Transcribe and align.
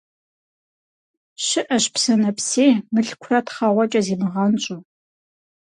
Щыӏэщ 1.45 1.85
псэ 1.93 2.13
нэпсей, 2.21 2.71
мылъкурэ 2.93 3.39
тхъэгъуэкӏэ 3.45 4.01
зимыгъэнщӏу. 4.05 4.79